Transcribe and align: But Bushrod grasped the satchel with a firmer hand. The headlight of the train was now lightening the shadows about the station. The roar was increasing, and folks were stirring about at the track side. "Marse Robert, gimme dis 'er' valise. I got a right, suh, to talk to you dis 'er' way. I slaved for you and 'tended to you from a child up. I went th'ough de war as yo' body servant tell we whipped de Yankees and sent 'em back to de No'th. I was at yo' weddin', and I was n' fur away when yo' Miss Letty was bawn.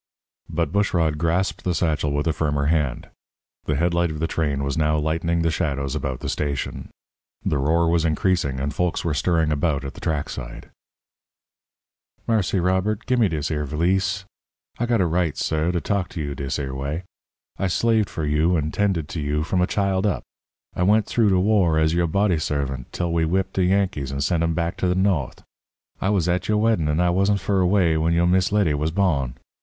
But 0.49 0.71
Bushrod 0.71 1.19
grasped 1.19 1.63
the 1.63 1.75
satchel 1.75 2.11
with 2.11 2.25
a 2.25 2.33
firmer 2.33 2.65
hand. 2.65 3.09
The 3.65 3.75
headlight 3.75 4.09
of 4.09 4.17
the 4.19 4.25
train 4.25 4.63
was 4.63 4.75
now 4.75 4.97
lightening 4.97 5.43
the 5.43 5.51
shadows 5.51 5.93
about 5.93 6.21
the 6.21 6.27
station. 6.27 6.89
The 7.45 7.59
roar 7.59 7.87
was 7.87 8.03
increasing, 8.03 8.59
and 8.59 8.73
folks 8.73 9.05
were 9.05 9.13
stirring 9.13 9.51
about 9.51 9.85
at 9.85 9.93
the 9.93 10.01
track 10.01 10.29
side. 10.31 10.71
"Marse 12.27 12.51
Robert, 12.55 13.05
gimme 13.05 13.29
dis 13.29 13.51
'er' 13.51 13.63
valise. 13.63 14.25
I 14.79 14.87
got 14.87 15.01
a 15.01 15.05
right, 15.05 15.37
suh, 15.37 15.69
to 15.69 15.79
talk 15.79 16.09
to 16.09 16.19
you 16.19 16.33
dis 16.33 16.57
'er' 16.57 16.73
way. 16.73 17.03
I 17.59 17.67
slaved 17.67 18.09
for 18.09 18.25
you 18.25 18.55
and 18.57 18.73
'tended 18.73 19.07
to 19.09 19.21
you 19.21 19.43
from 19.43 19.61
a 19.61 19.67
child 19.67 20.07
up. 20.07 20.23
I 20.75 20.81
went 20.81 21.05
th'ough 21.05 21.29
de 21.29 21.39
war 21.39 21.77
as 21.77 21.93
yo' 21.93 22.07
body 22.07 22.39
servant 22.39 22.91
tell 22.91 23.13
we 23.13 23.23
whipped 23.25 23.53
de 23.53 23.65
Yankees 23.65 24.09
and 24.09 24.23
sent 24.23 24.41
'em 24.41 24.55
back 24.55 24.77
to 24.77 24.91
de 24.91 24.99
No'th. 24.99 25.43
I 26.01 26.09
was 26.09 26.27
at 26.27 26.47
yo' 26.47 26.57
weddin', 26.57 26.87
and 26.87 27.03
I 27.03 27.11
was 27.11 27.29
n' 27.29 27.37
fur 27.37 27.59
away 27.61 27.97
when 27.97 28.13
yo' 28.15 28.25
Miss 28.25 28.51
Letty 28.51 28.73
was 28.73 28.89
bawn. 28.89 29.35